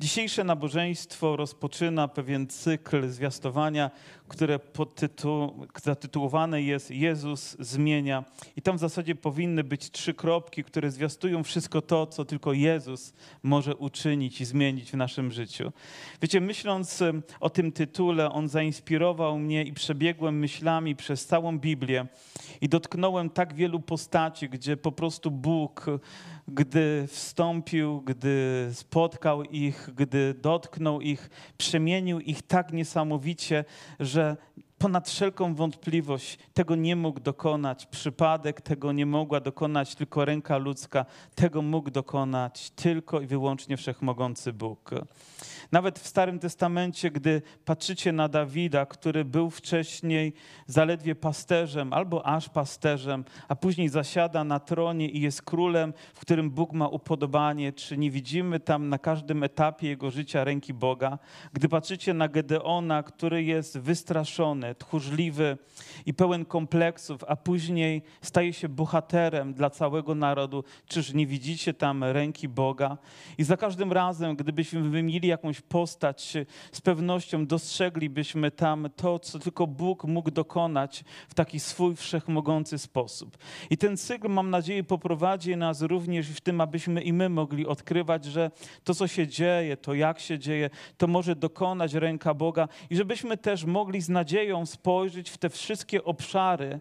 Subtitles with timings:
[0.00, 3.90] Dzisiejsze nabożeństwo rozpoczyna pewien cykl zwiastowania,
[4.28, 8.24] które podtytu- zatytułowane jest Jezus zmienia.
[8.56, 13.12] I tam w zasadzie powinny być trzy kropki, które zwiastują wszystko to, co tylko Jezus
[13.42, 15.72] może uczynić i zmienić w naszym życiu.
[16.22, 17.02] Wiecie, myśląc
[17.40, 22.06] o tym tytule, on zainspirował mnie i przebiegłem myślami przez całą Biblię
[22.60, 25.86] i dotknąłem tak wielu postaci, gdzie po prostu Bóg
[26.48, 33.64] gdy wstąpił, gdy spotkał ich, gdy dotknął ich, przemienił ich tak niesamowicie,
[34.00, 34.36] że
[34.78, 41.06] ponad wszelką wątpliwość tego nie mógł dokonać przypadek, tego nie mogła dokonać tylko ręka ludzka,
[41.34, 44.90] tego mógł dokonać tylko i wyłącznie wszechmogący Bóg.
[45.72, 50.32] Nawet w Starym Testamencie, gdy patrzycie na Dawida, który był wcześniej
[50.66, 56.50] zaledwie pasterzem albo aż pasterzem, a później zasiada na tronie i jest królem, w którym
[56.50, 61.18] Bóg ma upodobanie, czy nie widzimy tam na każdym etapie jego życia ręki Boga?
[61.52, 65.58] Gdy patrzycie na Gedeona, który jest wystraszony, tchórzliwy
[66.06, 72.04] i pełen kompleksów, a później staje się bohaterem dla całego narodu, czyż nie widzicie tam
[72.04, 72.98] ręki Boga?
[73.38, 76.34] I za każdym razem, gdybyśmy wymienili jakąś postać,
[76.72, 83.38] z pewnością dostrzeglibyśmy tam to, co tylko Bóg mógł dokonać w taki swój wszechmogący sposób.
[83.70, 88.24] I ten cykl, mam nadzieję, poprowadzi nas również w tym, abyśmy i my mogli odkrywać,
[88.24, 88.50] że
[88.84, 93.36] to, co się dzieje, to jak się dzieje, to może dokonać ręka Boga i żebyśmy
[93.36, 96.80] też mogli z nadzieją spojrzeć w te wszystkie obszary,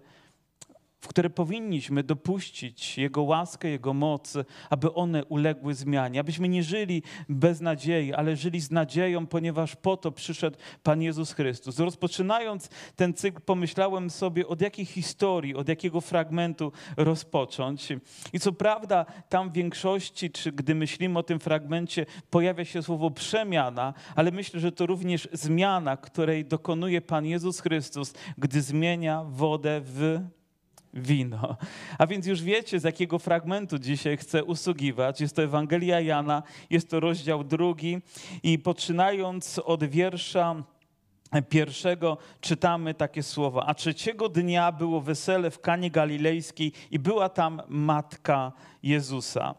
[1.05, 4.33] w które powinniśmy dopuścić Jego łaskę, Jego moc,
[4.69, 9.97] aby one uległy zmianie, abyśmy nie żyli bez nadziei, ale żyli z nadzieją, ponieważ po
[9.97, 11.79] to przyszedł Pan Jezus Chrystus.
[11.79, 17.87] Rozpoczynając ten cykl, pomyślałem sobie, od jakiej historii, od jakiego fragmentu rozpocząć.
[18.33, 23.11] I co prawda, tam w większości, czy gdy myślimy o tym fragmencie, pojawia się słowo
[23.11, 29.81] przemiana, ale myślę, że to również zmiana, której dokonuje Pan Jezus Chrystus, gdy zmienia wodę
[29.83, 30.19] w
[30.95, 31.57] wino.
[31.97, 35.21] A więc już wiecie, z jakiego fragmentu dzisiaj chcę usługiwać.
[35.21, 38.01] Jest to Ewangelia Jana, jest to rozdział drugi
[38.43, 40.63] i poczynając od wiersza
[41.49, 43.65] pierwszego czytamy takie słowa.
[43.65, 48.51] A trzeciego dnia było wesele w Kanie Galilejskiej i była tam matka
[48.83, 49.55] Jezusa.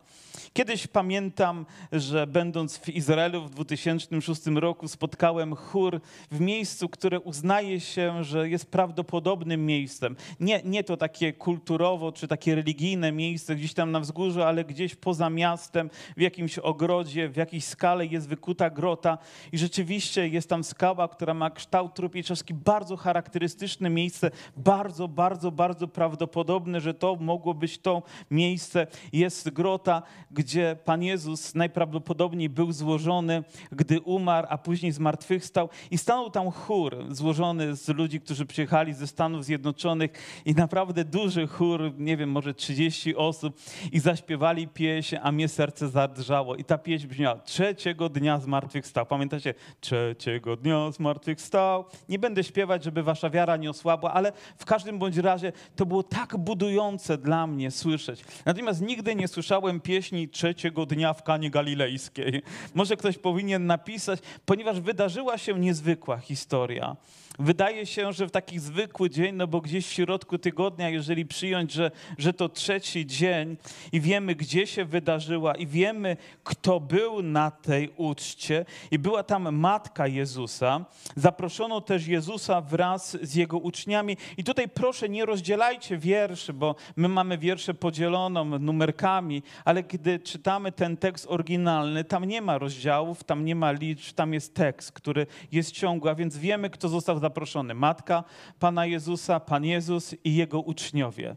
[0.52, 7.80] Kiedyś pamiętam, że będąc w Izraelu w 2006 roku spotkałem chór w miejscu, które uznaje
[7.80, 10.16] się, że jest prawdopodobnym miejscem.
[10.40, 14.94] Nie, nie to takie kulturowo czy takie religijne miejsce gdzieś tam na wzgórzu, ale gdzieś
[14.94, 19.18] poza miastem, w jakimś ogrodzie, w jakiejś skale jest wykuta grota
[19.52, 25.88] i rzeczywiście jest tam skała, która ma kształt trupieczowski, bardzo charakterystyczne miejsce, bardzo, bardzo, bardzo
[25.88, 28.86] prawdopodobne, że to mogło być to miejsce.
[29.12, 35.68] Jest grota, gdzie Pan Jezus najprawdopodobniej był złożony, gdy umarł, a później zmartwychwstał.
[35.90, 40.10] I stanął tam chór złożony z ludzi, którzy przyjechali ze Stanów Zjednoczonych
[40.44, 43.56] i naprawdę duży chór, nie wiem, może 30 osób
[43.92, 46.56] i zaśpiewali pieśń, a mnie serce zadrżało.
[46.56, 49.06] I ta pieśń brzmiała, trzeciego dnia zmartwychwstał.
[49.06, 49.54] Pamiętacie?
[49.80, 51.84] Trzeciego dnia zmartwychwstał.
[52.08, 56.02] Nie będę śpiewać, żeby wasza wiara nie osłabła, ale w każdym bądź razie to było
[56.02, 58.24] tak budujące dla mnie słyszeć.
[58.46, 62.42] Natomiast nigdy nie słyszałem pieśni trzeciego dnia w Kanie Galilejskiej.
[62.74, 66.96] Może ktoś powinien napisać, ponieważ wydarzyła się niezwykła historia.
[67.38, 71.72] Wydaje się, że w taki zwykły dzień, no bo gdzieś w środku tygodnia, jeżeli przyjąć,
[71.72, 73.56] że, że to trzeci dzień
[73.92, 79.56] i wiemy, gdzie się wydarzyła i wiemy, kto był na tej uczcie i była tam
[79.56, 80.84] matka Jezusa,
[81.16, 87.08] zaproszono też Jezusa wraz z jego uczniami i tutaj proszę nie rozdzielajcie wierszy, bo my
[87.08, 93.44] mamy wiersze podzieloną numerkami, ale gdy czytamy ten tekst oryginalny, tam nie ma rozdziałów, tam
[93.44, 97.74] nie ma liczb, tam jest tekst, który jest ciągły, a więc wiemy, kto został zaproszony.
[97.74, 98.24] Matka
[98.58, 101.36] Pana Jezusa, Pan Jezus i Jego uczniowie.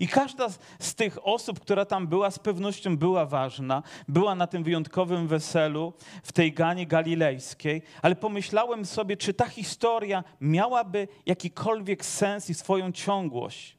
[0.00, 0.48] I każda
[0.78, 5.92] z tych osób, która tam była, z pewnością była ważna, była na tym wyjątkowym weselu
[6.22, 12.92] w tej Ganie Galilejskiej, ale pomyślałem sobie, czy ta historia miałaby jakikolwiek sens i swoją
[12.92, 13.78] ciągłość,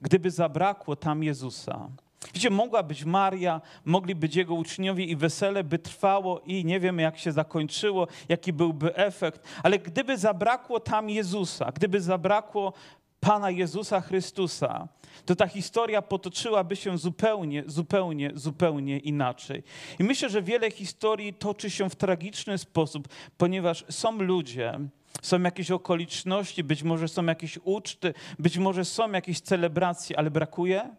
[0.00, 1.88] gdyby zabrakło tam Jezusa.
[2.34, 7.02] Wiecie, mogła być Maria, mogli być jego uczniowie i wesele by trwało i nie wiemy,
[7.02, 12.72] jak się zakończyło, jaki byłby efekt, ale gdyby zabrakło tam Jezusa, gdyby zabrakło
[13.20, 14.88] Pana Jezusa Chrystusa,
[15.24, 19.62] to ta historia potoczyłaby się zupełnie, zupełnie, zupełnie inaczej.
[19.98, 23.08] I myślę, że wiele historii toczy się w tragiczny sposób,
[23.38, 24.78] ponieważ są ludzie,
[25.22, 30.90] są jakieś okoliczności, być może są jakieś uczty, być może są jakieś celebracje, ale brakuje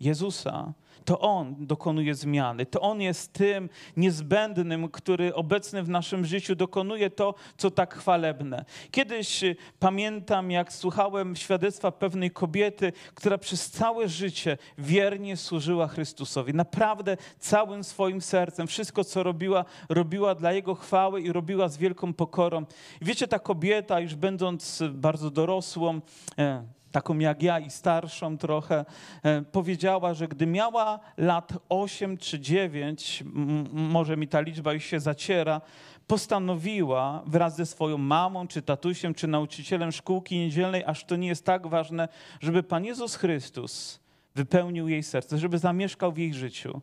[0.00, 0.72] Jezusa,
[1.06, 2.66] to On dokonuje zmiany.
[2.66, 8.64] To On jest tym niezbędnym, który obecny w naszym życiu dokonuje to, co tak chwalebne.
[8.90, 16.54] Kiedyś y, pamiętam, jak słuchałem świadectwa pewnej kobiety, która przez całe życie wiernie służyła Chrystusowi.
[16.54, 18.66] Naprawdę całym swoim sercem.
[18.66, 22.64] Wszystko, co robiła, robiła dla Jego chwały i robiła z wielką pokorą.
[23.02, 26.00] Wiecie, ta kobieta, już będąc bardzo dorosłą,
[26.38, 28.84] e, taką jak ja i starszą trochę,
[29.22, 33.24] e, powiedziała, że gdy miała lat 8 czy 9,
[33.72, 35.60] może mi ta liczba już się zaciera,
[36.06, 41.44] postanowiła wraz ze swoją mamą, czy tatusiem, czy nauczycielem szkółki niedzielnej, aż to nie jest
[41.44, 42.08] tak ważne,
[42.40, 44.00] żeby Pan Jezus Chrystus
[44.34, 46.80] wypełnił jej serce, żeby zamieszkał w jej życiu.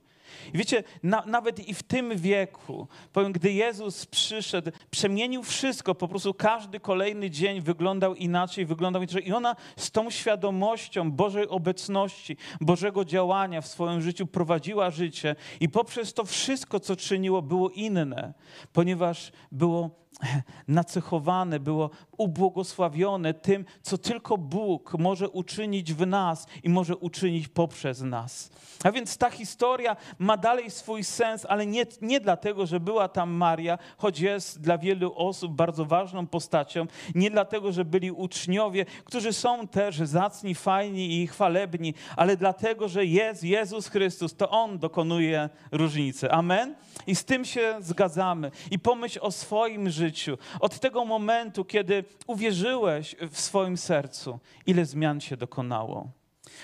[0.54, 6.08] I wiecie, na, nawet i w tym wieku, powiem, gdy Jezus przyszedł, przemienił wszystko, po
[6.08, 9.28] prostu każdy kolejny dzień wyglądał inaczej, wyglądał inaczej.
[9.28, 15.70] I ona z tą świadomością Bożej obecności, Bożego działania w swoim życiu prowadziła życie i
[15.70, 18.34] poprzez to wszystko, co czyniło, było inne,
[18.74, 20.03] ponieważ było
[20.68, 28.02] nacechowane, było ubłogosławione tym, co tylko Bóg może uczynić w nas i może uczynić poprzez
[28.02, 28.52] nas.
[28.84, 33.32] A więc ta historia ma dalej swój sens, ale nie, nie dlatego, że była tam
[33.32, 39.34] Maria, choć jest dla wielu osób bardzo ważną postacią, nie dlatego, że byli uczniowie, którzy
[39.34, 45.50] są też zacni, fajni i chwalebni, ale dlatego, że jest Jezus Chrystus, to On dokonuje
[45.72, 46.32] różnicy.
[46.32, 46.76] Amen?
[47.08, 48.52] I z tym się zgadzamy.
[48.72, 54.86] I pomyśl o swoim życiu życiu, od tego momentu, kiedy uwierzyłeś w swoim sercu, ile
[54.86, 56.08] zmian się dokonało.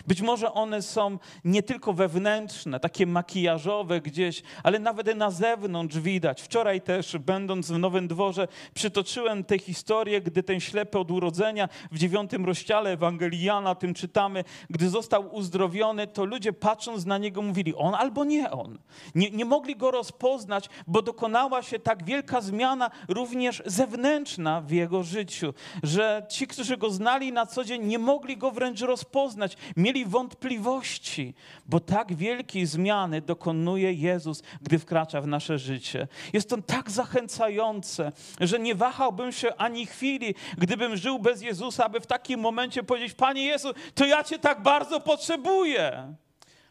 [0.07, 6.41] Być może one są nie tylko wewnętrzne, takie makijażowe gdzieś, ale nawet na zewnątrz widać.
[6.41, 11.97] Wczoraj też, będąc w Nowym Dworze, przytoczyłem tę historię, gdy ten ślepy od urodzenia w
[11.97, 17.75] dziewiątym rozdziale Ewangelii Jana, tym czytamy, gdy został uzdrowiony, to ludzie patrząc na niego mówili,
[17.75, 18.79] on albo nie on.
[19.15, 25.03] Nie, nie mogli go rozpoznać, bo dokonała się tak wielka zmiana również zewnętrzna w jego
[25.03, 25.53] życiu,
[25.83, 31.33] że ci, którzy go znali na co dzień, nie mogli go wręcz rozpoznać mieli wątpliwości,
[31.65, 36.07] bo tak wielkiej zmiany dokonuje Jezus, gdy wkracza w nasze życie.
[36.33, 41.99] Jest to tak zachęcające, że nie wahałbym się ani chwili, gdybym żył bez Jezusa, aby
[41.99, 46.13] w takim momencie powiedzieć: Panie Jezu, to ja Cię tak bardzo potrzebuję.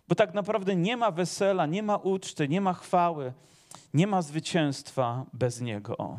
[0.09, 3.33] Bo tak naprawdę nie ma wesela, nie ma uczty, nie ma chwały,
[3.95, 6.19] nie ma zwycięstwa bez Niego.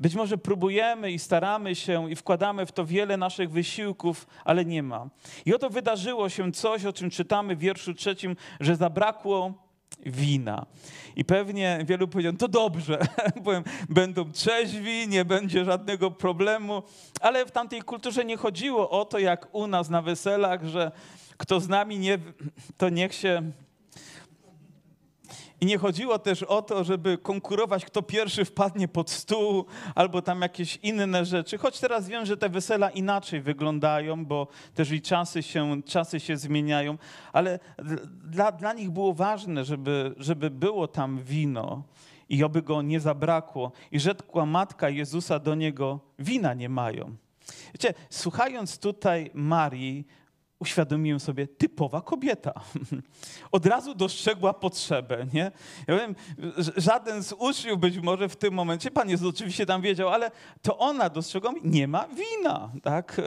[0.00, 4.82] Być może próbujemy i staramy się i wkładamy w to wiele naszych wysiłków, ale nie
[4.82, 5.08] ma.
[5.46, 9.52] I oto wydarzyło się coś, o czym czytamy w wierszu trzecim, że zabrakło
[10.06, 10.66] wina.
[11.16, 12.98] I pewnie wielu powiedział, to dobrze,
[13.44, 16.82] powiem, będą trzeźwi, nie będzie żadnego problemu,
[17.20, 20.92] ale w tamtej kulturze nie chodziło o to, jak u nas na weselach, że
[21.36, 22.18] kto z nami nie,
[22.76, 23.52] to niech się
[25.60, 29.64] i nie chodziło też o to, żeby konkurować, kto pierwszy wpadnie pod stół,
[29.94, 31.58] albo tam jakieś inne rzeczy.
[31.58, 36.36] Choć teraz wiem, że te wesela inaczej wyglądają, bo też i czasy się, czasy się
[36.36, 36.98] zmieniają,
[37.32, 37.58] ale
[38.24, 41.82] dla, dla nich było ważne, żeby, żeby było tam wino
[42.28, 43.72] i oby go nie zabrakło.
[43.92, 47.16] I rzekła matka Jezusa do niego, wina nie mają.
[47.72, 50.06] Wiecie, słuchając tutaj Marii,
[50.60, 52.52] uświadomiłem sobie, typowa kobieta.
[53.52, 55.52] Od razu dostrzegła potrzebę, nie?
[55.86, 56.14] Ja wiem,
[56.76, 60.30] żaden z uczniów być może w tym momencie, Pan Jezus oczywiście tam wiedział, ale
[60.62, 63.20] to ona dostrzegła, nie ma wina, tak?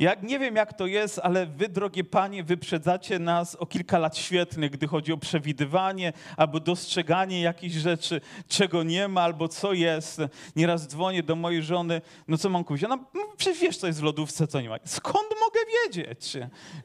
[0.00, 4.16] Jak nie wiem, jak to jest, ale wy, drogie panie, wyprzedzacie nas o kilka lat
[4.16, 10.20] świetnych, gdy chodzi o przewidywanie albo dostrzeganie jakichś rzeczy, czego nie ma albo co jest.
[10.56, 12.84] Nieraz dzwonię do mojej żony, no co mam kupić?
[12.84, 14.76] Ona, no, przecież wiesz, co jest w lodówce, co nie ma.
[14.84, 16.36] Skąd mogę wiedzieć,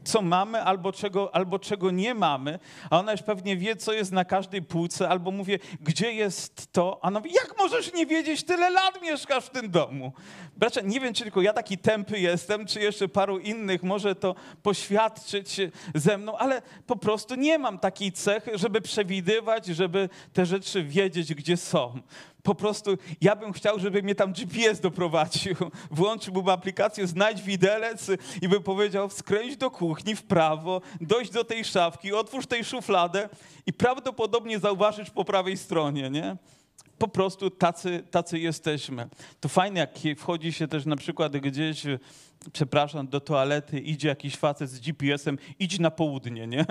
[0.03, 2.59] co mamy albo czego, albo czego nie mamy?
[2.89, 6.99] A ona już pewnie wie, co jest na każdej półce, albo mówię, gdzie jest to?
[7.01, 10.13] A ona mówi, jak możesz nie wiedzieć, tyle lat mieszkasz w tym domu?
[10.57, 14.35] Bracia, nie wiem, czy tylko ja taki tępy jestem, czy jeszcze paru innych może to
[14.63, 15.61] poświadczyć
[15.95, 21.33] ze mną, ale po prostu nie mam takiej cechy, żeby przewidywać, żeby te rzeczy wiedzieć,
[21.33, 22.01] gdzie są.
[22.43, 25.55] Po prostu ja bym chciał, żeby mnie tam GPS doprowadził.
[25.91, 28.07] Włączyłbym aplikację, znajdź widelec
[28.41, 33.29] i bym powiedział, skręć do kuchni w prawo, dojść do tej szafki, otwórz tej szufladę
[33.65, 36.37] i prawdopodobnie zauważysz po prawej stronie, nie?
[36.97, 39.09] Po prostu tacy, tacy jesteśmy.
[39.39, 41.83] To fajne, jak wchodzi się też na przykład gdzieś,
[42.53, 46.65] przepraszam, do toalety, idzie jakiś facet z GPS-em, idź na południe, nie?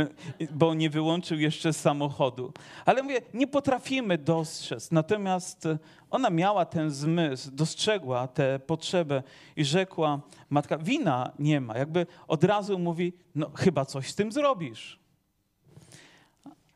[0.50, 2.52] Bo nie wyłączył jeszcze samochodu.
[2.84, 4.90] Ale mówię, nie potrafimy dostrzec.
[4.90, 5.68] Natomiast
[6.10, 9.22] ona miała ten zmysł, dostrzegła tę potrzebę
[9.56, 11.78] i rzekła, matka, wina nie ma.
[11.78, 15.00] Jakby od razu mówi, no chyba coś z tym zrobisz.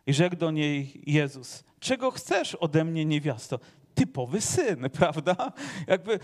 [0.06, 3.58] I rzekł do niej Jezus, czego chcesz ode mnie, niewiasto?
[3.94, 5.52] Typowy syn, prawda?
[5.86, 6.18] Jakby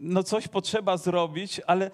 [0.00, 1.90] no coś potrzeba zrobić, ale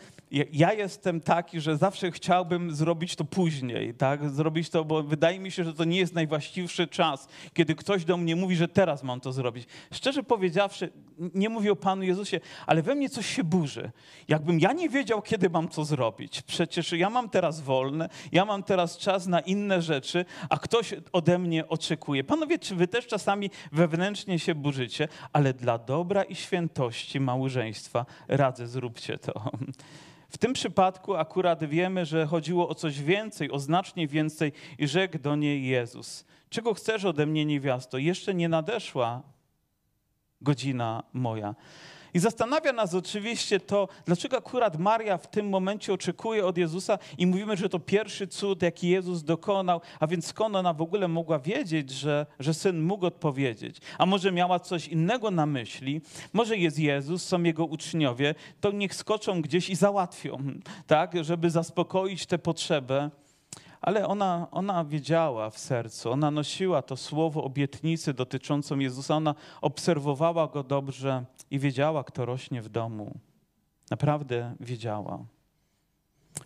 [0.53, 4.31] ja jestem taki, że zawsze chciałbym zrobić to później, tak?
[4.31, 8.17] Zrobić to, bo wydaje mi się, że to nie jest najwłaściwszy czas, kiedy ktoś do
[8.17, 9.67] mnie mówi, że teraz mam to zrobić.
[9.93, 10.93] Szczerze powiedziawszy,
[11.35, 13.91] nie mówię o Panu Jezusie, ale we mnie coś się burzy.
[14.29, 16.43] Jakbym ja nie wiedział, kiedy mam to zrobić.
[16.43, 21.39] Przecież ja mam teraz wolne, ja mam teraz czas na inne rzeczy, a ktoś ode
[21.39, 22.25] mnie oczekuje.
[22.25, 25.00] Panowie, czy wy też czasami wewnętrznie się burzycie?
[25.33, 29.51] Ale dla dobra i świętości małżeństwa radzę, zróbcie to.
[30.29, 35.19] W tym przypadku akurat wiemy, że chodziło o coś więcej, o znacznie więcej i rzekł
[35.19, 36.25] do niej Jezus.
[36.51, 37.99] Czego chcesz ode mnie, niewiasto?
[37.99, 39.23] Jeszcze nie nadeszła
[40.41, 41.55] godzina moja.
[42.15, 47.27] I zastanawia nas oczywiście to, dlaczego akurat Maria w tym momencie oczekuje od Jezusa i
[47.27, 51.39] mówimy, że to pierwszy cud, jaki Jezus dokonał, a więc skąd ona w ogóle mogła
[51.39, 53.77] wiedzieć, że, że syn mógł odpowiedzieć?
[53.99, 56.01] A może miała coś innego na myśli?
[56.33, 60.39] Może jest Jezus, są jego uczniowie, to niech skoczą gdzieś i załatwią,
[60.87, 63.11] tak, żeby zaspokoić tę potrzebę.
[63.81, 70.47] Ale ona, ona wiedziała w sercu, ona nosiła to słowo obietnicy dotyczącą Jezusa, ona obserwowała
[70.47, 73.15] go dobrze i wiedziała, kto rośnie w domu.
[73.91, 75.19] Naprawdę wiedziała.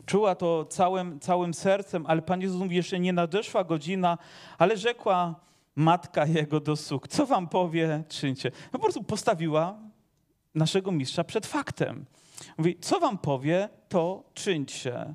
[0.06, 4.18] Czuła to całym, całym sercem, ale Pan Jezus mówi, jeszcze nie nadeszła godzina,
[4.58, 5.34] ale rzekła
[5.76, 8.50] matka jego do sług, co wam powie, czyńcie.
[8.64, 9.78] No po prostu postawiła
[10.54, 12.04] naszego mistrza przed faktem.
[12.58, 15.14] Mówi, co wam powie, to czyńcie.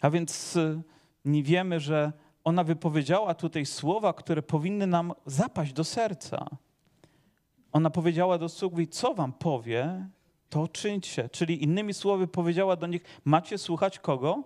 [0.00, 0.82] A więc y,
[1.26, 2.12] nie wiemy, że
[2.44, 6.46] ona wypowiedziała tutaj słowa, które powinny nam zapaść do serca.
[7.72, 10.06] Ona powiedziała do sług, co wam powie,
[10.48, 11.28] to czyńcie.
[11.28, 14.42] Czyli innymi słowy powiedziała do nich, macie słuchać kogo?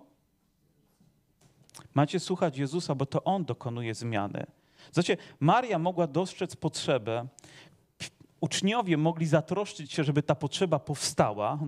[1.95, 4.47] Macie słuchać Jezusa, bo to On dokonuje zmiany.
[4.93, 7.27] Zobaczcie, Maria mogła dostrzec potrzebę,
[8.41, 11.59] uczniowie mogli zatroszczyć się, żeby ta potrzeba powstała,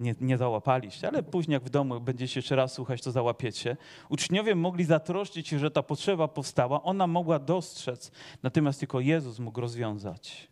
[0.00, 3.76] nie, nie załapaliście, ale później jak w domu będziecie jeszcze raz słuchać, to załapiecie.
[4.08, 8.12] Uczniowie mogli zatroszczyć się, że ta potrzeba powstała, ona mogła dostrzec,
[8.42, 10.48] natomiast tylko Jezus mógł rozwiązać.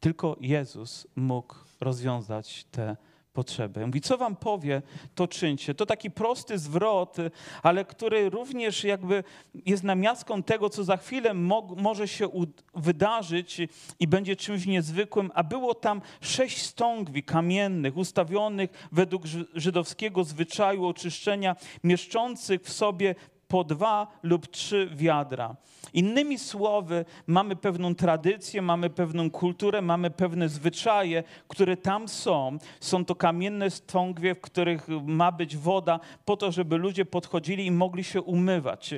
[0.00, 2.96] Tylko Jezus mógł rozwiązać te
[3.38, 3.86] potrzeby.
[3.86, 4.82] Mówi, co wam powie,
[5.14, 5.74] to czyńcie.
[5.74, 7.16] To taki prosty zwrot,
[7.62, 9.24] ale który również jakby
[9.66, 12.28] jest namiastką tego, co za chwilę mo może się
[12.74, 13.60] wydarzyć
[14.00, 19.22] i będzie czymś niezwykłym, a było tam sześć stągwi kamiennych, ustawionych według
[19.54, 23.14] żydowskiego zwyczaju oczyszczenia, mieszczących w sobie
[23.48, 25.56] po dwa lub trzy wiadra.
[25.92, 32.58] Innymi słowy, mamy pewną tradycję, mamy pewną kulturę, mamy pewne zwyczaje, które tam są.
[32.80, 37.70] Są to kamienne stągwie, w których ma być woda, po to, żeby ludzie podchodzili i
[37.70, 38.94] mogli się umywać.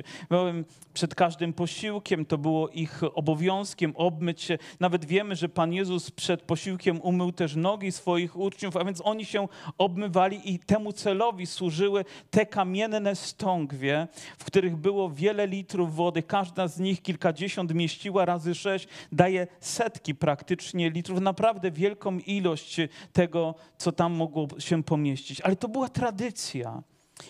[0.93, 4.57] Przed każdym posiłkiem to było ich obowiązkiem obmyć się.
[4.79, 9.25] Nawet wiemy, że Pan Jezus przed posiłkiem umył też nogi swoich uczniów, a więc oni
[9.25, 14.07] się obmywali i temu celowi służyły te kamienne stągwie,
[14.41, 16.23] w których było wiele litrów wody.
[16.23, 22.77] Każda z nich kilkadziesiąt mieściła razy sześć, daje setki praktycznie litrów, naprawdę wielką ilość
[23.13, 25.41] tego, co tam mogło się pomieścić.
[25.41, 26.83] Ale to była tradycja.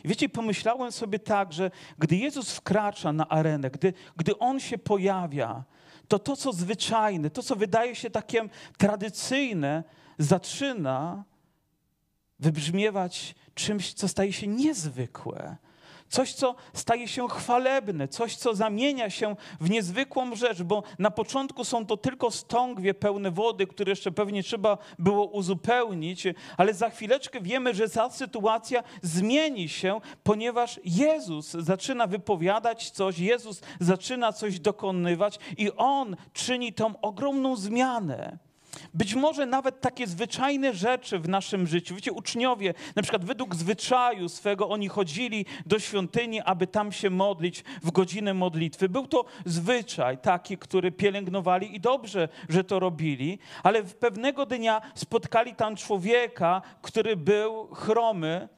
[0.05, 5.63] Wiecie, pomyślałem sobie tak, że gdy Jezus wkracza na arenę, gdy, gdy On się pojawia,
[6.07, 9.83] to to, co zwyczajne, to, co wydaje się takie tradycyjne,
[10.17, 11.23] zaczyna
[12.39, 15.57] wybrzmiewać czymś, co staje się niezwykłe
[16.11, 21.65] coś, co staje się chwalebne, coś, co zamienia się w niezwykłą rzecz, bo na początku
[21.65, 26.23] są to tylko stągwie pełne wody, które jeszcze pewnie trzeba było uzupełnić,
[26.57, 33.61] ale za chwileczkę wiemy, że ta sytuacja zmieni się, ponieważ Jezus zaczyna wypowiadać coś, Jezus
[33.79, 38.50] zaczyna coś dokonywać i On czyni tą ogromną zmianę.
[38.93, 41.95] Być może nawet takie zwyczajne rzeczy w naszym życiu.
[41.95, 47.63] Wiecie, uczniowie, na przykład według zwyczaju swego, oni chodzili do świątyni, aby tam się modlić
[47.83, 48.89] w godzinę modlitwy.
[48.89, 55.55] Był to zwyczaj taki, który pielęgnowali i dobrze, że to robili, ale pewnego dnia spotkali
[55.55, 58.49] tam człowieka, który był chromy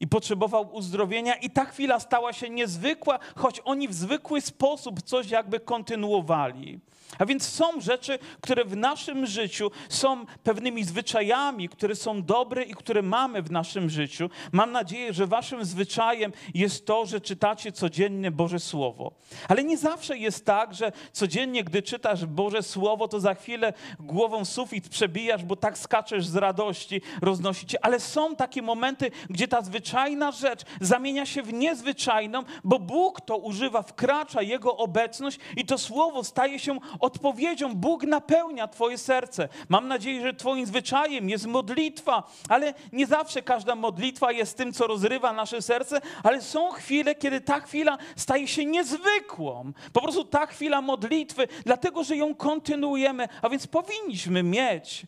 [0.00, 5.30] i potrzebował uzdrowienia, i ta chwila stała się niezwykła, choć oni w zwykły sposób coś
[5.30, 6.80] jakby kontynuowali.
[7.18, 12.74] A więc są rzeczy, które w naszym życiu są pewnymi zwyczajami, które są dobre i
[12.74, 14.30] które mamy w naszym życiu.
[14.52, 19.12] Mam nadzieję, że waszym zwyczajem jest to, że czytacie codziennie Boże Słowo.
[19.48, 24.44] Ale nie zawsze jest tak, że codziennie, gdy czytasz Boże Słowo, to za chwilę głową
[24.44, 27.84] sufit przebijasz, bo tak skaczesz z radości, roznosicie.
[27.84, 33.36] Ale są takie momenty, gdzie ta zwyczajna rzecz zamienia się w niezwyczajną, bo Bóg to
[33.36, 37.74] używa, wkracza Jego obecność i to Słowo staje się odpowiedzią.
[37.74, 39.48] Bóg napełnia Twoje serce.
[39.68, 44.86] Mam nadzieję, że Twoim zwyczajem jest modlitwa, ale nie zawsze każda modlitwa jest tym, co
[44.86, 49.72] rozrywa nasze serce, ale są chwile, kiedy ta chwila staje się niezwykłą.
[49.92, 55.06] Po prostu ta chwila modlitwy, dlatego że ją kontynuujemy, a więc powinniśmy mieć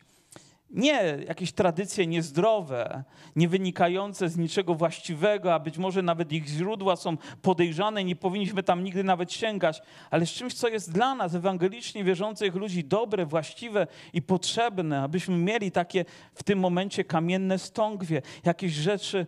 [0.73, 3.03] nie jakieś tradycje niezdrowe,
[3.35, 8.63] nie wynikające z niczego właściwego, a być może nawet ich źródła są podejrzane, nie powinniśmy
[8.63, 13.25] tam nigdy nawet sięgać, ale z czymś, co jest dla nas, ewangelicznie wierzących ludzi, dobre,
[13.25, 19.27] właściwe i potrzebne, abyśmy mieli takie w tym momencie kamienne stągwie, jakieś rzeczy,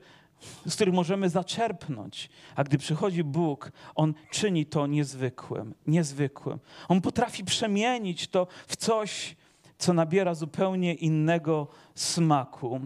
[0.65, 2.29] z których możemy zaczerpnąć.
[2.55, 6.59] A gdy przychodzi Bóg, On czyni to niezwykłym, niezwykłym.
[6.87, 9.35] On potrafi przemienić to w coś,
[9.83, 12.79] co nabiera zupełnie innego smaku.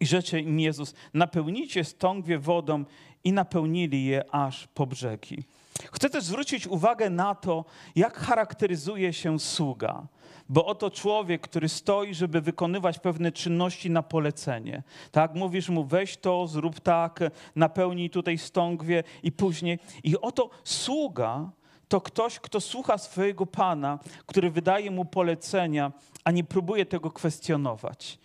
[0.00, 2.84] I rzeczy im Jezus, napełnicie stągwie wodą
[3.24, 5.44] i napełnili je aż po brzegi.
[5.92, 7.64] Chcę też zwrócić uwagę na to,
[7.96, 10.06] jak charakteryzuje się sługa.
[10.48, 14.82] Bo oto człowiek, który stoi, żeby wykonywać pewne czynności na polecenie.
[15.10, 17.20] Tak, mówisz mu, weź to, zrób tak,
[17.56, 19.78] napełnij tutaj stągwie i później.
[20.04, 21.50] I oto sługa
[21.88, 25.92] to ktoś, kto słucha swojego pana, który wydaje mu polecenia,
[26.24, 28.18] a nie próbuje tego kwestionować.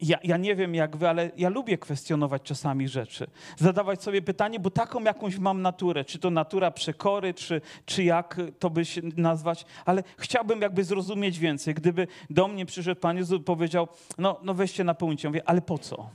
[0.00, 3.26] Ja, ja, nie wiem jak wy, ale ja lubię kwestionować czasami rzeczy.
[3.56, 6.04] Zadawać sobie pytanie, bo taką jakąś mam naturę.
[6.04, 9.64] Czy to natura przekory, czy, czy jak to by się nazwać.
[9.84, 11.74] Ale chciałbym jakby zrozumieć więcej.
[11.74, 15.28] Gdyby do mnie przyszedł Pan Jezus powiedział, no, no weźcie napełnijcie.
[15.28, 16.10] Mówię, ale po co?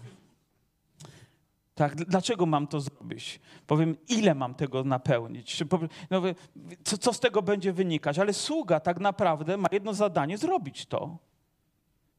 [1.78, 3.40] Tak, dlaczego mam to zrobić?
[3.68, 5.64] Powiem, ile mam tego napełnić?
[6.10, 6.22] No,
[6.84, 8.20] co, co z tego będzie wynikać?
[8.20, 11.18] Ale sługa tak naprawdę ma jedno zadanie zrobić to.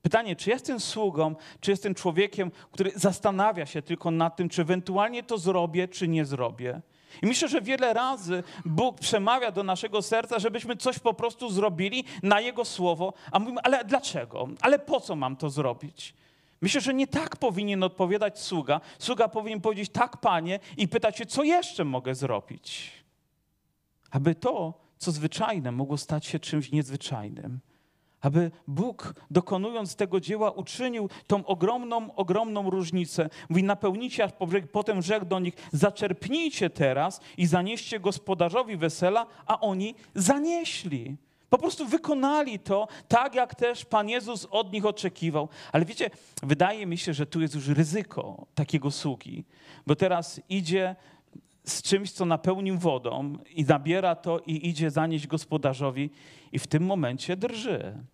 [0.03, 5.23] Pytanie, czy jestem sługą, czy jestem człowiekiem, który zastanawia się tylko nad tym, czy ewentualnie
[5.23, 6.81] to zrobię, czy nie zrobię.
[7.23, 12.05] I myślę, że wiele razy Bóg przemawia do naszego serca, żebyśmy coś po prostu zrobili
[12.23, 14.49] na Jego słowo, a mówimy, ale dlaczego?
[14.61, 16.15] Ale po co mam to zrobić?
[16.60, 18.80] Myślę, że nie tak powinien odpowiadać sługa.
[18.99, 22.92] Sługa powinien powiedzieć tak, panie, i pytać się, co jeszcze mogę zrobić.
[24.10, 27.60] Aby to, co zwyczajne, mogło stać się czymś niezwyczajnym.
[28.21, 33.30] Aby Bóg, dokonując tego dzieła, uczynił tą ogromną, ogromną różnicę.
[33.49, 39.60] Mówi, napełnijcie aż po potem rzekł do nich, zaczerpnijcie teraz i zanieście gospodarzowi wesela, a
[39.60, 41.16] oni zanieśli.
[41.50, 45.49] Po prostu wykonali to tak, jak też Pan Jezus od nich oczekiwał.
[45.73, 46.11] Ale wiecie,
[46.43, 49.45] wydaje mi się, że tu jest już ryzyko takiego sługi,
[49.87, 50.97] bo teraz idzie
[51.65, 56.11] z czymś, co napełnił wodą i nabiera to i idzie zanieść gospodarzowi
[56.52, 58.04] i w tym momencie drży.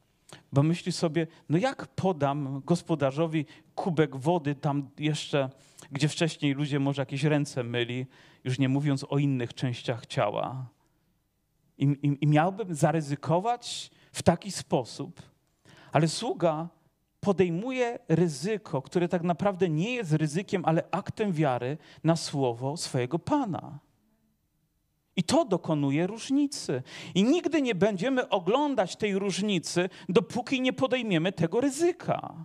[0.52, 5.50] Bo myśli sobie, no jak podam gospodarzowi kubek wody tam jeszcze,
[5.92, 8.06] gdzie wcześniej ludzie może jakieś ręce myli,
[8.44, 10.66] już nie mówiąc o innych częściach ciała.
[11.78, 15.22] I, i, I miałbym zaryzykować w taki sposób,
[15.92, 16.68] ale sługa
[17.20, 23.78] podejmuje ryzyko, które tak naprawdę nie jest ryzykiem, ale aktem wiary na słowo swojego Pana.
[25.16, 26.82] I to dokonuje różnicy.
[27.14, 32.44] I nigdy nie będziemy oglądać tej różnicy, dopóki nie podejmiemy tego ryzyka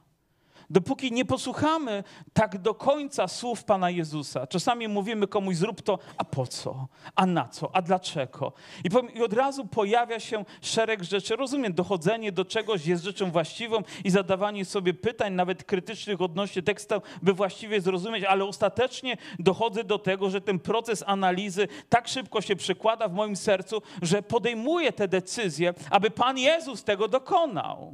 [0.70, 2.04] dopóki nie posłuchamy
[2.34, 4.48] tak do końca słów Pana Jezusa.
[4.48, 6.88] Czasami mówimy komuś, zrób to, a po co?
[7.16, 7.76] A na co?
[7.76, 8.54] A dlaczego?
[8.84, 11.36] I, powiem, I od razu pojawia się szereg rzeczy.
[11.36, 16.96] Rozumiem, dochodzenie do czegoś jest rzeczą właściwą i zadawanie sobie pytań, nawet krytycznych odnośnie tekstu,
[17.22, 22.56] by właściwie zrozumieć, ale ostatecznie dochodzę do tego, że ten proces analizy tak szybko się
[22.56, 27.94] przekłada w moim sercu, że podejmuję te decyzje, aby Pan Jezus tego dokonał.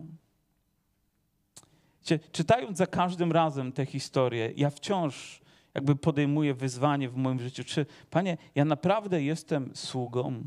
[2.32, 5.42] Czytając za każdym razem tę historię, ja wciąż
[5.74, 7.64] jakby podejmuję wyzwanie w moim życiu.
[7.64, 10.44] Czy, Panie, ja naprawdę jestem sługą?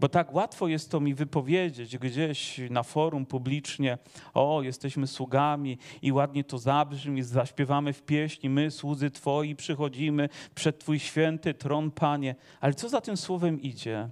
[0.00, 3.98] Bo tak łatwo jest to mi wypowiedzieć gdzieś na forum publicznie,
[4.34, 10.78] o, jesteśmy sługami i ładnie to zabrzmi, zaśpiewamy w pieśni, my, słudzy Twoi, przychodzimy przed
[10.78, 12.34] Twój święty tron, Panie.
[12.60, 14.08] Ale co za tym słowem idzie?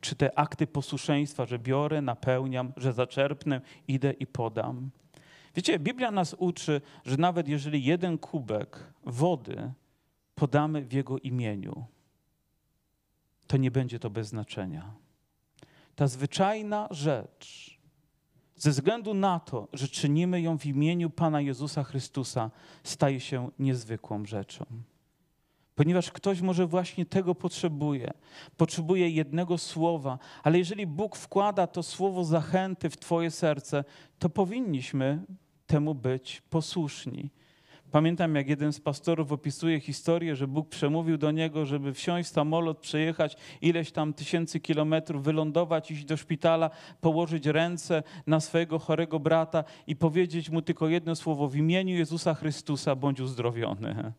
[0.00, 4.90] Czy te akty posłuszeństwa, że biorę, napełniam, że zaczerpnę, idę i podam?
[5.54, 9.72] Wiecie, Biblia nas uczy, że nawet jeżeli jeden kubek wody
[10.34, 11.84] podamy w Jego imieniu,
[13.46, 14.94] to nie będzie to bez znaczenia.
[15.94, 17.78] ta zwyczajna rzecz,
[18.56, 22.50] ze względu na to, że czynimy ją w imieniu Pana Jezusa Chrystusa,
[22.84, 24.66] staje się niezwykłą rzeczą.
[25.80, 28.10] Ponieważ ktoś może właśnie tego potrzebuje.
[28.56, 33.84] Potrzebuje jednego słowa, ale jeżeli Bóg wkłada to słowo zachęty w Twoje serce,
[34.18, 35.22] to powinniśmy
[35.66, 37.30] temu być posłuszni.
[37.90, 42.32] Pamiętam, jak jeden z pastorów opisuje historię, że Bóg przemówił do niego, żeby wsiąść w
[42.32, 49.20] samolot, przejechać ileś tam tysięcy kilometrów, wylądować, iść do szpitala, położyć ręce na swojego chorego
[49.20, 54.12] brata i powiedzieć mu tylko jedno słowo: w imieniu Jezusa Chrystusa bądź uzdrowiony.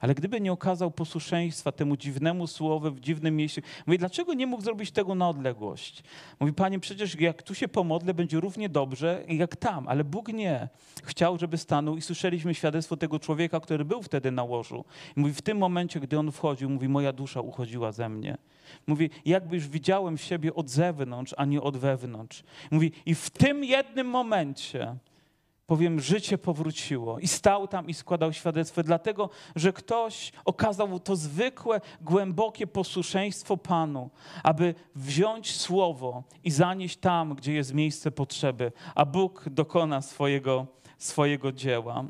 [0.00, 4.62] Ale gdyby nie okazał posłuszeństwa temu dziwnemu słowu w dziwnym miejscu, mówi, dlaczego nie mógł
[4.62, 6.02] zrobić tego na odległość?
[6.40, 10.68] Mówi, panie, przecież jak tu się pomodlę, będzie równie dobrze jak tam, ale Bóg nie.
[11.04, 14.84] Chciał, żeby stanął i słyszeliśmy świadectwo tego człowieka, który był wtedy na łożu.
[15.16, 18.36] I mówi, w tym momencie, gdy on wchodził, mówi, moja dusza uchodziła ze mnie.
[18.86, 22.42] Mówi, jakby już widziałem siebie od zewnątrz, a nie od wewnątrz.
[22.70, 24.96] Mówi, i w tym jednym momencie
[25.70, 27.18] powiem, życie powróciło.
[27.18, 34.10] I stał tam i składał świadectwo, dlatego że ktoś okazał to zwykłe, głębokie posłuszeństwo Panu,
[34.42, 40.66] aby wziąć słowo i zanieść tam, gdzie jest miejsce potrzeby, a Bóg dokona swojego,
[40.98, 42.04] swojego dzieła.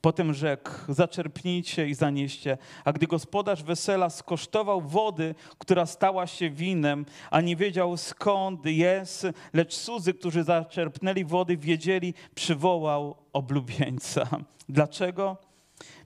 [0.00, 2.58] Potem rzekł: Zaczerpnijcie i zanieście.
[2.84, 9.26] A gdy gospodarz wesela skosztował wody, która stała się winem, a nie wiedział skąd jest,
[9.52, 14.28] lecz słudzy, którzy zaczerpnęli wody, wiedzieli, przywołał oblubieńca.
[14.68, 15.36] Dlaczego?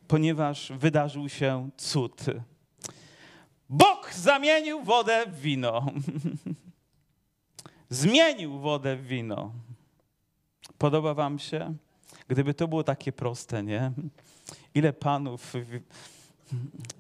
[0.09, 2.25] Ponieważ wydarzył się cud.
[3.69, 5.87] Bóg zamienił wodę w wino.
[7.89, 9.53] Zmienił wodę w wino.
[10.79, 11.75] Podoba Wam się?
[12.29, 13.93] Gdyby to było takie proste, nie?
[14.75, 15.53] Ile panów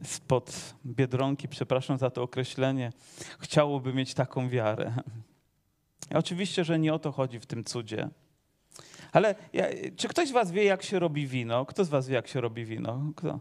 [0.04, 2.92] spod biedronki, przepraszam za to określenie,
[3.38, 4.92] chciałoby mieć taką wiarę.
[6.14, 8.08] Oczywiście, że nie o to chodzi w tym cudzie.
[9.12, 11.66] Ale ja, czy ktoś z was wie, jak się robi wino?
[11.66, 13.00] Kto z was wie, jak się robi wino?
[13.16, 13.40] Kto?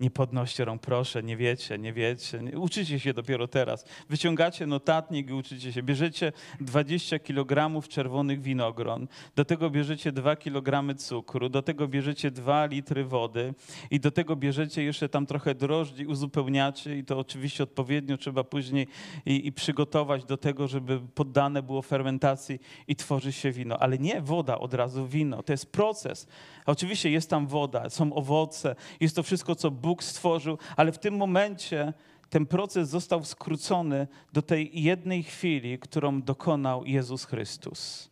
[0.00, 2.42] Nie podnoście rąk, proszę, nie wiecie, nie wiecie.
[2.56, 3.84] Uczycie się dopiero teraz.
[4.08, 5.82] Wyciągacie notatnik i uczycie się.
[5.82, 12.66] Bierzecie 20 kg czerwonych winogron, do tego bierzecie 2 kg cukru, do tego bierzecie 2
[12.66, 13.54] litry wody
[13.90, 18.86] i do tego bierzecie jeszcze tam trochę drożdży, uzupełniacie i to oczywiście odpowiednio trzeba później
[19.26, 22.58] i, i przygotować do tego, żeby poddane było fermentacji
[22.88, 23.78] i tworzy się wino.
[23.78, 26.26] Ale nie woda od razu wino, to jest proces.
[26.66, 30.98] Oczywiście jest tam woda, są owoce, jest to wszystko, co Bóg Bóg stworzył, ale w
[30.98, 31.92] tym momencie
[32.28, 38.10] ten proces został skrócony do tej jednej chwili, którą dokonał Jezus Chrystus.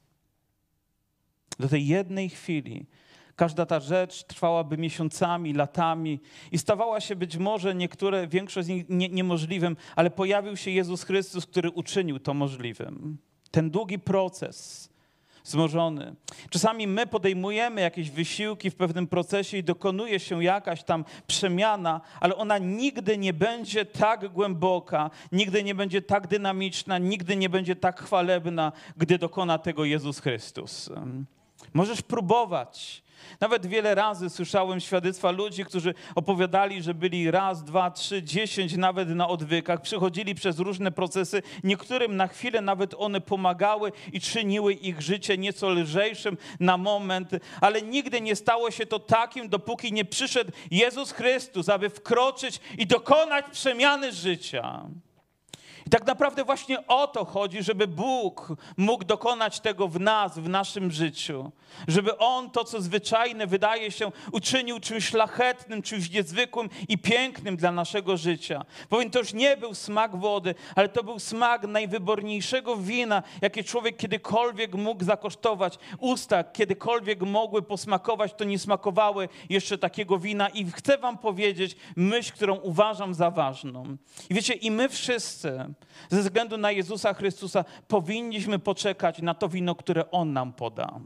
[1.59, 2.87] Do tej jednej chwili.
[3.37, 6.21] Każda ta rzecz trwałaby miesiącami, latami
[6.53, 11.03] i stawała się być może niektóre, większość z nich nie, niemożliwym, ale pojawił się Jezus
[11.03, 13.19] Chrystus, który uczynił to możliwym.
[13.51, 14.91] Ten długi proces
[15.45, 16.15] wzmożony.
[16.51, 22.37] Czasami my podejmujemy jakieś wysiłki w pewnym procesie i dokonuje się jakaś tam przemiana, ale
[22.37, 28.03] ona nigdy nie będzie tak głęboka, nigdy nie będzie tak dynamiczna, nigdy nie będzie tak
[28.03, 30.91] chwalebna, gdy dokona tego Jezus Chrystus.
[31.75, 33.03] Możesz próbować,
[33.41, 39.09] nawet wiele razy słyszałem świadectwa ludzi, którzy opowiadali, że byli raz, dwa, trzy, dziesięć nawet
[39.09, 41.43] na odwykach, przechodzili przez różne procesy.
[41.65, 47.83] Niektórym na chwilę nawet one pomagały i czyniły ich życie nieco lżejszym na moment, ale
[47.83, 53.45] nigdy nie stało się to takim, dopóki nie przyszedł Jezus Chrystus, aby wkroczyć i dokonać
[53.53, 54.89] przemiany życia.
[55.89, 60.49] I tak naprawdę właśnie o to chodzi, żeby Bóg mógł dokonać tego w nas, w
[60.49, 61.53] naszym życiu.
[61.89, 67.73] Żeby On to, co zwyczajne wydaje się, uczynił czymś szlachetnym, czymś niezwykłym i pięknym dla
[67.73, 68.65] naszego życia.
[68.89, 73.97] Powiem, to już nie był smak wody, ale to był smak najwyborniejszego wina, jakie człowiek
[73.97, 75.79] kiedykolwiek mógł zakosztować.
[75.99, 80.49] Usta kiedykolwiek mogły posmakować, to nie smakowały jeszcze takiego wina.
[80.49, 83.97] I chcę wam powiedzieć myśl, którą uważam za ważną.
[84.31, 85.75] I wiecie, i my wszyscy
[86.11, 91.01] ze względu na Jezusa Chrystusa powinniśmy poczekać na to wino, które On nam poda.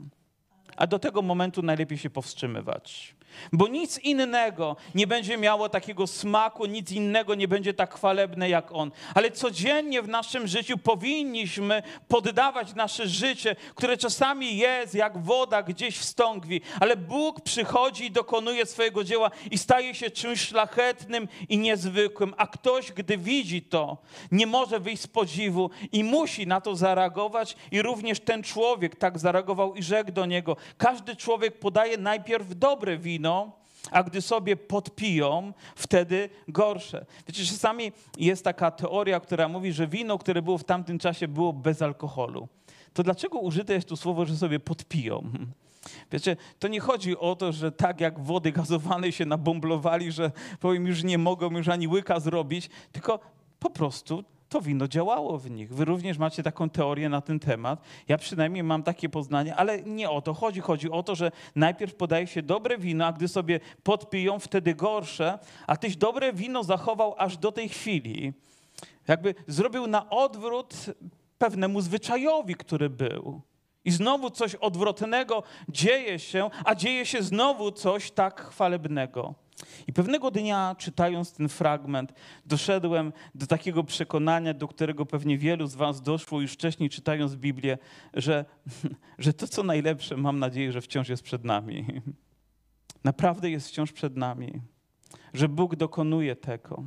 [0.76, 3.14] A do tego momentu najlepiej się powstrzymywać.
[3.53, 8.73] Bo nic innego nie będzie miało takiego smaku, nic innego nie będzie tak chwalebne jak
[8.73, 8.90] On.
[9.14, 15.99] Ale codziennie w naszym życiu powinniśmy poddawać nasze życie, które czasami jest jak woda gdzieś
[15.99, 21.59] w stągwi, ale Bóg przychodzi i dokonuje swojego dzieła i staje się czymś szlachetnym i
[21.59, 22.35] niezwykłym.
[22.37, 23.97] A ktoś, gdy widzi to,
[24.33, 27.57] nie może wyjść z podziwu i musi na to zareagować.
[27.71, 32.99] I również ten człowiek tak zareagował i rzekł do niego: Każdy człowiek podaje najpierw dobre
[32.99, 33.52] wino wino,
[33.90, 37.06] a gdy sobie podpiją, wtedy gorsze.
[37.28, 41.52] Wiecie, czasami jest taka teoria, która mówi, że wino, które było w tamtym czasie, było
[41.52, 42.48] bez alkoholu.
[42.92, 45.22] To dlaczego użyte jest tu słowo, że sobie podpiją?
[46.12, 50.30] Wiecie, to nie chodzi o to, że tak jak wody gazowanej się nabomblowali, że
[50.61, 53.18] powiem już nie mogą już ani łyka zrobić, tylko
[53.58, 55.75] po prostu to wino działało w nich.
[55.75, 57.81] Wy również macie taką teorię na ten temat.
[58.09, 60.61] Ja przynajmniej mam takie poznanie, ale nie o to chodzi.
[60.61, 65.38] Chodzi o to, że najpierw podaje się dobre wino, a gdy sobie podpiją, wtedy gorsze,
[65.67, 68.33] a tyś dobre wino zachował aż do tej chwili.
[69.09, 70.75] Jakby zrobił na odwrót
[71.38, 73.41] pewnemu zwyczajowi, który był.
[73.85, 79.35] I znowu coś odwrotnego dzieje się, a dzieje się znowu coś tak chwalebnego.
[79.87, 82.12] I pewnego dnia, czytając ten fragment,
[82.46, 87.79] doszedłem do takiego przekonania, do którego pewnie wielu z Was doszło już wcześniej, czytając Biblię,
[88.14, 88.44] że,
[89.18, 91.87] że to, co najlepsze, mam nadzieję, że wciąż jest przed nami.
[93.05, 94.61] Naprawdę jest wciąż przed nami,
[95.35, 96.85] że Bóg dokonuje tego.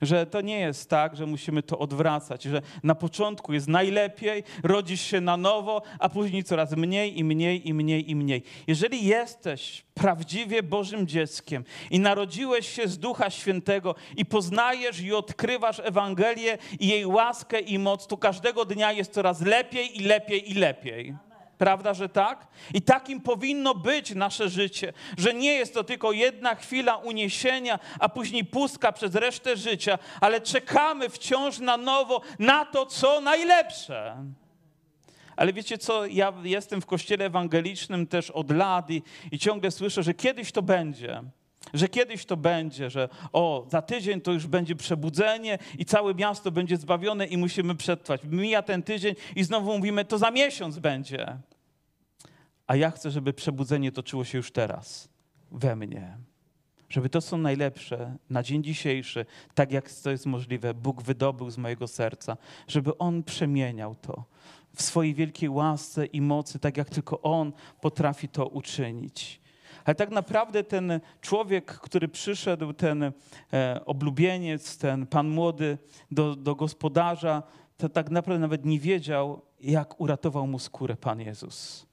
[0.00, 5.00] Że to nie jest tak, że musimy to odwracać, że na początku jest najlepiej, rodzisz
[5.00, 8.42] się na nowo, a później coraz mniej i mniej i mniej i mniej.
[8.66, 15.80] Jeżeli jesteś prawdziwie Bożym dzieckiem i narodziłeś się z Ducha Świętego i poznajesz i odkrywasz
[15.84, 20.54] Ewangelię i jej łaskę i moc, to każdego dnia jest coraz lepiej i lepiej i
[20.54, 21.14] lepiej.
[21.62, 22.46] Prawda, że tak?
[22.74, 28.08] I takim powinno być nasze życie, że nie jest to tylko jedna chwila uniesienia, a
[28.08, 34.16] później pustka przez resztę życia, ale czekamy wciąż na nowo na to, co najlepsze.
[35.36, 40.02] Ale wiecie co, ja jestem w kościele ewangelicznym też od lat i, i ciągle słyszę,
[40.02, 41.22] że kiedyś to będzie.
[41.74, 46.50] Że kiedyś to będzie, że o, za tydzień to już będzie przebudzenie i całe miasto
[46.50, 48.20] będzie zbawione i musimy przetrwać.
[48.24, 51.38] Mija ten tydzień i znowu mówimy, to za miesiąc będzie.
[52.72, 55.08] A ja chcę, żeby przebudzenie toczyło się już teraz,
[55.50, 56.16] we mnie.
[56.88, 61.58] Żeby to, co najlepsze na dzień dzisiejszy, tak jak to jest możliwe, Bóg wydobył z
[61.58, 62.36] mojego serca,
[62.68, 64.24] żeby On przemieniał to
[64.76, 69.40] w swojej wielkiej łasce i mocy, tak jak tylko On potrafi to uczynić.
[69.84, 73.02] Ale tak naprawdę ten człowiek, który przyszedł, ten
[73.52, 75.78] e, oblubieniec, ten pan młody
[76.10, 77.42] do, do gospodarza,
[77.76, 81.91] to tak naprawdę nawet nie wiedział, jak uratował mu skórę Pan Jezus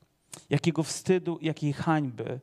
[0.50, 2.40] jakiego wstydu, jakiej hańby,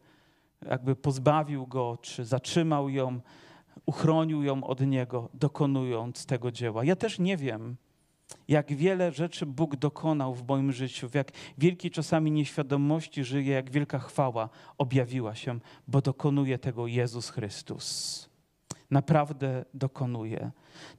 [0.69, 3.21] jakby pozbawił go, czy zatrzymał ją,
[3.87, 6.85] uchronił ją od niego, dokonując tego dzieła.
[6.85, 7.77] Ja też nie wiem,
[8.49, 13.71] jak wiele rzeczy Bóg dokonał w moim życiu, w jak wielkiej czasami nieświadomości żyję, jak
[13.71, 18.29] wielka chwała objawiła się, bo dokonuje tego Jezus Chrystus.
[18.91, 20.51] Naprawdę dokonuje.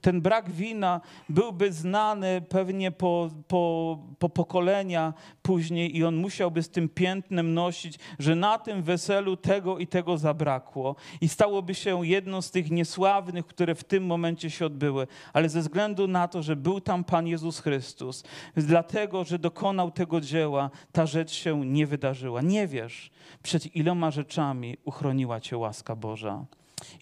[0.02, 6.69] Ten brak wina byłby znany pewnie po, po, po pokolenia później i on musiałby z
[6.69, 10.95] tym piętnem nosić, że na tym weselu tego i tego zabrakło.
[11.21, 15.08] I stałoby się jedną z tych niesławnych, które w tym momencie się odbyły.
[15.34, 18.23] Ale ze względu na to, że był tam Pan Jezus Chrystus,
[18.56, 22.41] dlatego, że dokonał tego dzieła, ta rzecz się nie wydarzyła.
[22.41, 23.12] Nie wiesz,
[23.43, 26.45] przed iloma rzeczami uchroniła cię łaska Boża.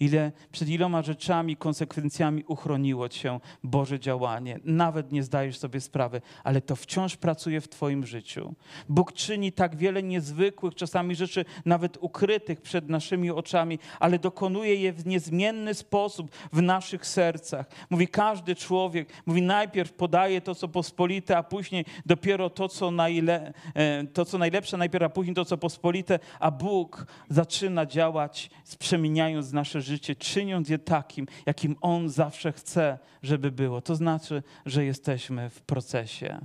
[0.00, 4.60] Ile przed iloma rzeczami, konsekwencjami uchroniło cię Boże działanie.
[4.64, 8.54] Nawet nie zdajesz sobie sprawy, ale to wciąż pracuje w Twoim życiu.
[8.88, 14.92] Bóg czyni tak wiele niezwykłych, czasami rzeczy nawet ukrytych przed naszymi oczami, ale dokonuje je
[14.92, 17.66] w niezmienny sposób w naszych sercach.
[17.90, 23.52] Mówi każdy człowiek, mówi najpierw podaje to, co pospolite, a później dopiero to, co, najle,
[23.74, 29.52] e, to, co najlepsze, najpierw, a później to, co pospolite, a Bóg zaczyna działać, przemieniając
[29.52, 33.80] nasze nasze życie, czyniąc je takim, jakim On zawsze chce, żeby było.
[33.80, 36.40] To znaczy, że jesteśmy w procesie,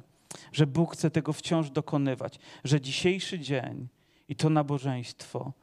[0.52, 3.88] że Bóg chce tego wciąż dokonywać, że dzisiejszy dzień
[4.30, 5.54] i to nabożeństwo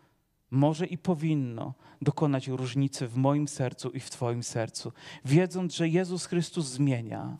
[0.51, 4.92] może i powinno dokonać różnicy w moim sercu i w Twoim sercu,
[5.25, 7.37] wiedząc, że Jezus Chrystus zmienia.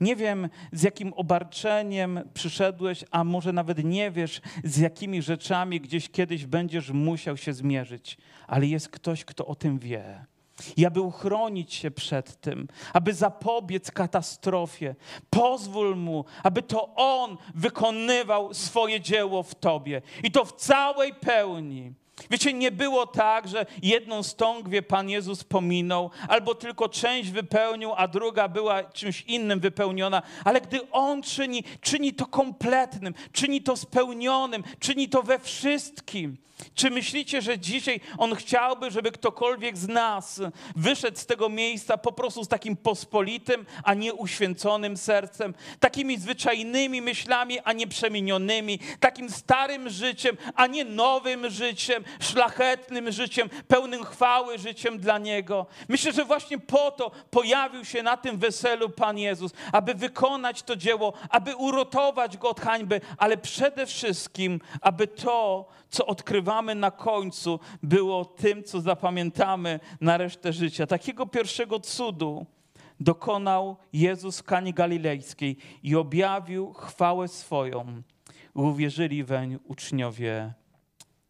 [0.00, 6.10] Nie wiem, z jakim obarczeniem przyszedłeś, a może nawet nie wiesz, z jakimi rzeczami gdzieś
[6.10, 10.26] kiedyś będziesz musiał się zmierzyć, ale jest ktoś, kto o tym wie.
[10.76, 14.94] I aby uchronić się przed tym, aby zapobiec katastrofie,
[15.30, 21.94] pozwól mu, aby to on wykonywał swoje dzieło w tobie i to w całej pełni.
[22.30, 28.08] Wiecie, nie było tak, że jedną stągwię Pan Jezus pominął, albo tylko część wypełnił, a
[28.08, 34.64] druga była czymś innym wypełniona, ale gdy On czyni, czyni to kompletnym, czyni to spełnionym,
[34.78, 36.36] czyni to we wszystkim.
[36.74, 40.40] Czy myślicie, że dzisiaj On chciałby, żeby ktokolwiek z nas
[40.76, 47.02] wyszedł z tego miejsca po prostu z takim pospolitym, a nie uświęconym sercem, takimi zwyczajnymi
[47.02, 54.58] myślami, a nie przemienionymi, takim starym życiem, a nie nowym życiem, szlachetnym życiem, pełnym chwały
[54.58, 55.66] życiem dla Niego?
[55.88, 60.76] Myślę, że właśnie po to pojawił się na tym weselu Pan Jezus, aby wykonać to
[60.76, 67.60] dzieło, aby uratować Go od hańby, ale przede wszystkim, aby to, co odkrywamy na końcu,
[67.82, 70.86] było tym, co zapamiętamy na resztę życia.
[70.86, 72.46] Takiego pierwszego cudu
[73.00, 78.02] dokonał Jezus Kani Galilejskiej i objawił chwałę swoją.
[78.54, 80.52] Uwierzyli weń uczniowie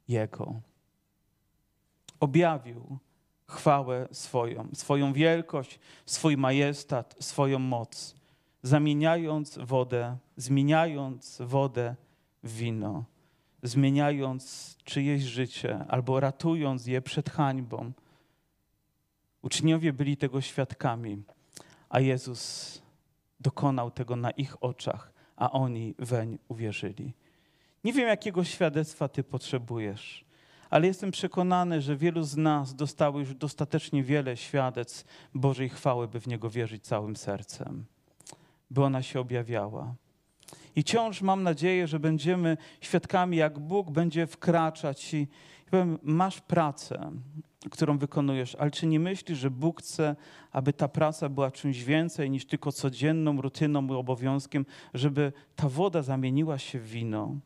[0.08, 0.60] Jego.
[2.20, 2.98] Objawił
[3.46, 8.14] chwałę swoją, swoją wielkość, swój majestat, swoją moc,
[8.62, 11.96] zamieniając wodę, zmieniając wodę
[12.42, 13.04] w wino
[13.64, 17.92] zmieniając czyjeś życie albo ratując je przed hańbą.
[19.42, 21.22] Uczniowie byli tego świadkami,
[21.88, 22.83] a Jezus
[23.40, 27.12] dokonał tego na ich oczach, a oni weń uwierzyli.
[27.85, 30.24] Nie wiem, jakiego świadectwa Ty potrzebujesz,
[30.70, 36.20] ale jestem przekonany, że wielu z nas dostało już dostatecznie wiele świadectw Bożej chwały, by
[36.20, 37.85] w Niego wierzyć całym sercem,
[38.70, 39.94] by ona się objawiała.
[40.76, 45.28] I wciąż mam nadzieję, że będziemy świadkami, jak Bóg będzie wkraczać i
[45.70, 47.12] powiem, masz pracę,
[47.70, 50.16] którą wykonujesz, ale czy nie myślisz, że Bóg chce,
[50.52, 56.02] aby ta praca była czymś więcej niż tylko codzienną rutyną i obowiązkiem, żeby ta woda
[56.02, 57.37] zamieniła się w wino?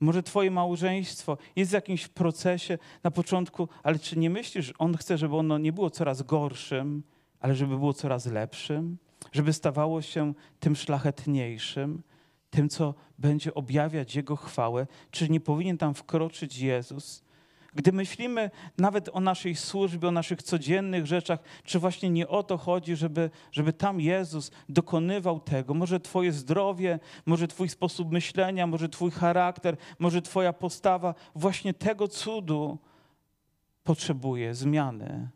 [0.00, 4.96] Może twoje małżeństwo jest w jakimś procesie na początku, ale czy nie myślisz, że On
[4.96, 7.02] chce, żeby ono nie było coraz gorszym,
[7.40, 8.98] ale żeby było coraz lepszym?
[9.32, 12.02] Żeby stawało się tym szlachetniejszym,
[12.50, 17.26] tym, co będzie objawiać Jego chwałę, czy nie powinien tam wkroczyć Jezus?
[17.76, 22.56] Gdy myślimy nawet o naszej służbie, o naszych codziennych rzeczach, czy właśnie nie o to
[22.56, 25.74] chodzi, żeby, żeby tam Jezus dokonywał tego?
[25.74, 32.08] Może Twoje zdrowie, może Twój sposób myślenia, może Twój charakter, może Twoja postawa właśnie tego
[32.08, 32.78] cudu
[33.84, 35.28] potrzebuje zmiany.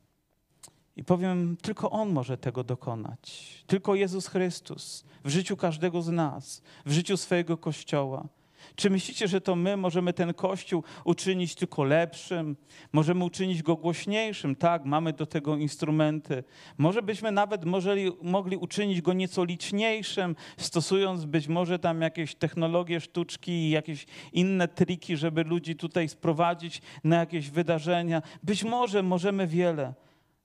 [0.97, 3.55] I powiem, tylko On może tego dokonać.
[3.67, 8.29] Tylko Jezus Chrystus w życiu każdego z nas, w życiu swojego Kościoła.
[8.77, 12.57] Czy myślicie, że to my możemy ten Kościół uczynić tylko lepszym?
[12.93, 14.57] Możemy uczynić go głośniejszym?
[14.57, 16.45] Tak, mamy do tego instrumenty.
[16.79, 23.01] Może byśmy nawet możeli, mogli uczynić go nieco liczniejszym, stosując być może tam jakieś technologie,
[23.01, 28.23] sztuczki i jakieś inne triki, żeby ludzi tutaj sprowadzić na jakieś wydarzenia.
[28.43, 29.95] Być może możemy wiele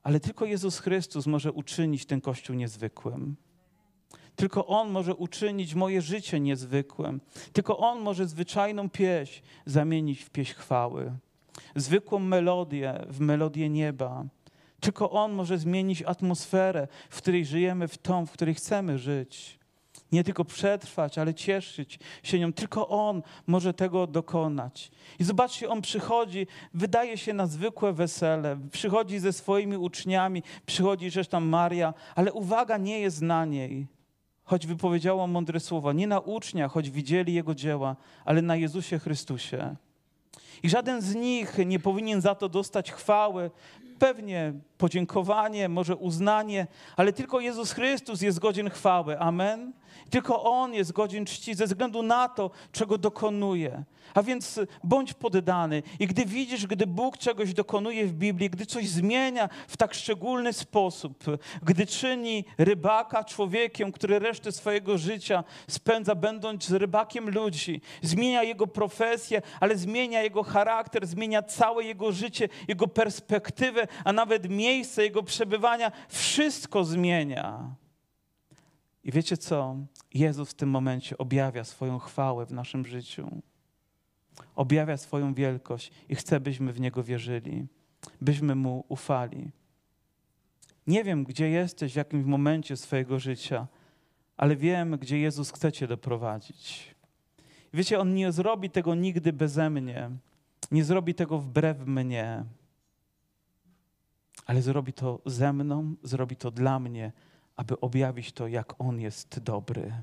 [0.06, 3.36] ale tylko Jezus Chrystus może uczynić ten Kościół niezwykłym.
[4.36, 7.22] Tylko On może uczynić moje życie niezwykłym.
[7.54, 11.12] Tylko On może zwyczajną pieśń zamienić w pieśń chwały.
[11.76, 14.26] Zwykłą melodię w melodię nieba.
[14.80, 19.60] Tylko On może zmienić atmosferę, w której żyjemy, w tą, w której chcemy żyć
[20.12, 22.54] nie tylko przetrwać, ale cieszyć się nią.
[22.54, 24.92] Tylko On może tego dokonać.
[25.20, 31.40] I zobaczcie, On przychodzi, wydaje się na zwykłe wesele, przychodzi ze swoimi uczniami, przychodzi zresztą
[31.40, 33.88] Maria, ale uwaga nie jest na niej.
[34.44, 39.76] Choć wypowiedziała mądre słowa, nie na uczniach, choć widzieli Jego dzieła, ale na Jezusie Chrystusie.
[40.64, 43.52] I żaden z nich nie powinien za to dostać chwały,
[44.00, 49.20] pewnie podziękowanie, może uznanie, ale tylko Jezus Chrystus jest godzien chwały.
[49.20, 49.74] Amen.
[50.10, 53.84] Tylko On jest godzien czci ze względu na to, czego dokonuje.
[54.14, 55.84] A więc bądź poddany.
[56.00, 60.54] I gdy widzisz, gdy Bóg czegoś dokonuje w Biblii, gdy coś zmienia w tak szczególny
[60.54, 61.24] sposób,
[61.64, 69.42] gdy czyni rybaka człowiekiem, który resztę swojego życia spędza będąc rybakiem ludzi, zmienia jego profesję,
[69.60, 74.65] ale zmienia jego charakter, zmienia całe jego życie, jego perspektywę, a nawet miejsce
[74.98, 77.76] jego przebywania, wszystko zmienia.
[79.04, 79.76] I wiecie co?
[80.14, 83.42] Jezus w tym momencie objawia swoją chwałę w naszym życiu.
[84.56, 87.68] Objawia swoją wielkość i chce, byśmy w Niego wierzyli,
[88.22, 89.52] byśmy Mu ufali.
[90.88, 93.68] Nie wiem, gdzie jesteś w jakimś momencie swojego życia,
[94.38, 96.96] ale wiem, gdzie Jezus chce Cię doprowadzić.
[97.74, 100.10] Wiecie, On nie zrobi tego nigdy beze mnie,
[100.72, 102.46] nie zrobi tego wbrew mnie,
[104.46, 107.12] ale zrobi to ze mną, zrobi to dla mnie,
[107.56, 109.94] aby objawić to, jak On jest dobry.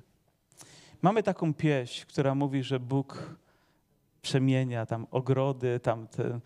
[1.03, 3.37] Mamy taką pieśń, która mówi, że Bóg
[4.23, 6.41] przemienia tam ogrody, tam te,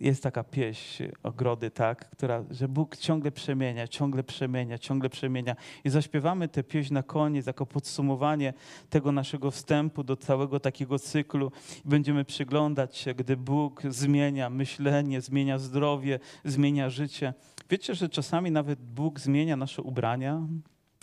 [0.00, 5.56] jest taka pieśń ogrody, tak, która, że Bóg ciągle przemienia, ciągle przemienia, ciągle przemienia.
[5.84, 8.54] I zaśpiewamy tę pieśń na koniec jako podsumowanie
[8.90, 11.52] tego naszego wstępu do całego takiego cyklu.
[11.84, 17.34] Będziemy przyglądać się, gdy Bóg zmienia myślenie, zmienia zdrowie, zmienia życie.
[17.70, 20.46] Wiecie, że czasami nawet Bóg zmienia nasze ubrania,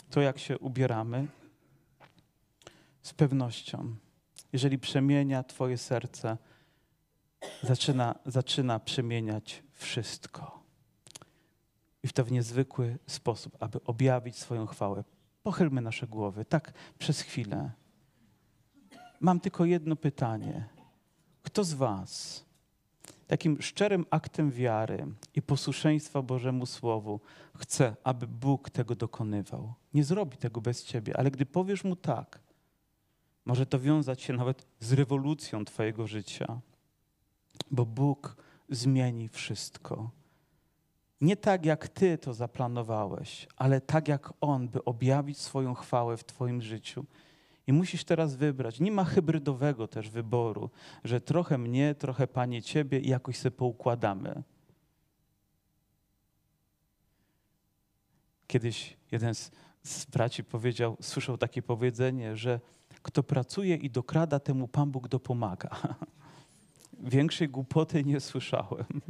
[0.09, 1.27] to jak się ubieramy?
[3.01, 4.02] Z pewnością.
[4.53, 6.37] Jeżeli przemienia Twoje serce,
[7.63, 10.63] zaczyna, zaczyna przemieniać wszystko.
[12.03, 15.03] I w to w niezwykły sposób, aby objawić swoją chwałę.
[15.43, 17.71] Pochylmy nasze głowy, tak przez chwilę.
[19.19, 20.69] Mam tylko jedno pytanie.
[21.43, 22.45] Kto z Was
[23.27, 27.19] takim szczerym aktem wiary i posłuszeństwa Bożemu Słowu
[27.57, 29.73] chce, aby Bóg tego dokonywał?
[29.93, 32.39] Nie zrobi tego bez Ciebie, ale gdy powiesz Mu tak,
[33.45, 36.61] może to wiązać się nawet z rewolucją Twojego życia
[37.71, 38.35] bo Bóg
[38.69, 40.09] zmieni wszystko.
[41.21, 46.23] Nie tak, jak Ty to zaplanowałeś, ale tak, jak On, by objawić swoją chwałę w
[46.23, 47.05] Twoim życiu.
[47.67, 48.79] I musisz teraz wybrać.
[48.79, 50.69] Nie ma hybrydowego też wyboru,
[51.03, 54.43] że trochę mnie, trochę Panie Ciebie i jakoś sobie poukładamy.
[58.47, 59.51] Kiedyś jeden z,
[59.83, 62.59] z braci powiedział, słyszał takie powiedzenie, że
[63.03, 65.69] kto pracuje i dokrada, temu Pan Bóg dopomaga.
[66.99, 69.01] Większej głupoty nie słyszałem.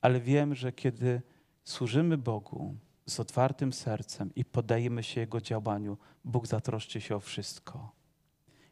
[0.00, 1.22] Ale wiem, że kiedy
[1.64, 2.74] służymy Bogu
[3.06, 7.92] z otwartym sercem i poddajemy się Jego działaniu, Bóg zatroszczy się o wszystko.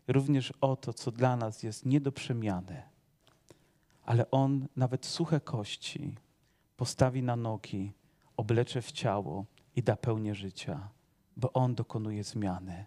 [0.08, 2.82] Również o to, co dla nas jest nie do przemiany.
[4.04, 6.16] Ale On nawet suche kości
[6.76, 7.92] postawi na nogi,
[8.36, 9.44] oblecze w ciało
[9.76, 10.88] i da pełnię życia,
[11.36, 12.86] bo On dokonuje zmiany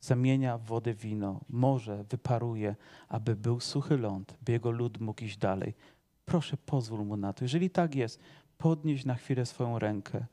[0.00, 2.76] zamienia wodę wino, morze wyparuje,
[3.08, 5.74] aby był suchy ląd, by jego lud mógł iść dalej.
[6.24, 7.44] Proszę, pozwól mu na to.
[7.44, 8.20] Jeżeli tak jest,
[8.58, 10.26] podnieś na chwilę swoją rękę.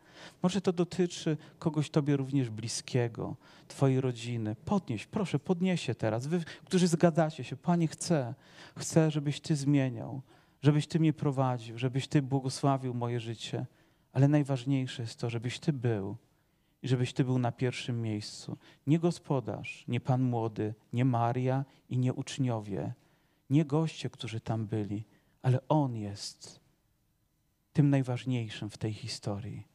[0.44, 3.36] Może to dotyczy kogoś Tobie również bliskiego,
[3.68, 4.56] Twojej rodziny.
[4.66, 6.28] Podnieś, proszę, podniesie teraz.
[6.28, 8.34] Wy, którzy zgadzacie się, Panie, chcę,
[8.78, 10.22] chcę, żebyś Ty zmieniał,
[10.62, 13.66] żebyś Ty mnie prowadził, żebyś Ty błogosławił moje życie.
[14.14, 16.18] Ale najważniejsze jest to, żebyś Ty był
[16.82, 18.58] i żebyś Ty był na pierwszym miejscu.
[18.88, 22.94] Nie gospodarz, nie Pan młody, nie Maria i nie uczniowie,
[23.50, 25.04] nie goście, którzy tam byli,
[25.42, 26.60] ale On jest
[27.74, 29.68] tym najważniejszym w tej historii.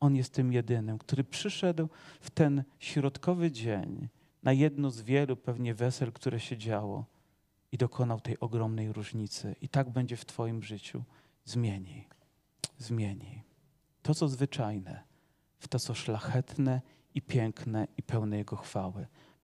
[0.00, 1.88] On jest tym jedynym, który przyszedł
[2.20, 4.08] w ten środkowy dzień
[4.42, 7.04] na jedno z wielu pewnie wesel, które się działo
[7.72, 9.56] i dokonał tej ogromnej różnicy.
[9.60, 11.04] I tak będzie w Twoim życiu.
[11.44, 12.08] Zmieni,
[12.78, 13.42] zmieni.
[14.02, 15.02] To, co zwyczajne,
[15.60, 16.80] w to, co szlachetne
[17.14, 19.06] i piękne i pełne Jego chwały.